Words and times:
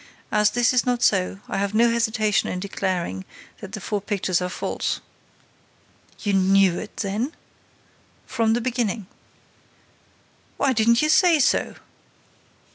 As 0.31 0.49
this 0.49 0.73
is 0.73 0.83
not 0.83 1.03
so, 1.03 1.41
I 1.47 1.57
have 1.57 1.75
no 1.75 1.91
hesitation 1.91 2.49
in 2.49 2.59
declaring 2.59 3.23
that 3.59 3.73
the 3.73 3.79
four 3.79 4.01
pictures 4.01 4.41
are 4.41 4.49
false." 4.49 4.99
"You 6.21 6.33
knew 6.33 6.79
it, 6.79 6.97
then?" 6.97 7.33
"From 8.25 8.53
the 8.53 8.61
beginning." 8.61 9.05
"Why 10.57 10.73
didn't 10.73 11.03
you 11.03 11.09
say 11.09 11.37
so?" 11.37 11.75